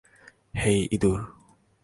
[0.55, 1.19] হেই, ইঁদুর!